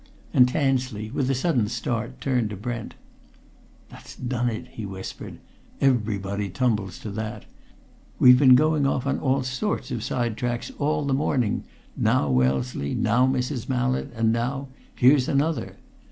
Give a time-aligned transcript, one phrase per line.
[0.33, 2.95] And Tansley, with a sudden start, turned to Brent.
[3.89, 5.37] "That's done it!" he whispered.
[5.79, 7.45] "Everybody tumbles to that!
[8.17, 12.95] We've been going off on all sorts of side tracks all the morning, now Wellesley,
[12.95, 13.69] now Mrs.
[13.69, 15.77] Mallett, and now here's another!